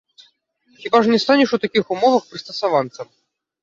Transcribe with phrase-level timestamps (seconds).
[0.79, 3.07] Хіба ж не станеш у такіх умовах прыстасаванцам?